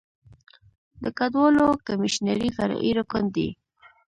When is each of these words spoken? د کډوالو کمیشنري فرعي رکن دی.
د 1.03 1.05
کډوالو 1.17 1.67
کمیشنري 1.87 2.49
فرعي 2.57 2.91
رکن 2.99 3.23
دی. 3.35 3.49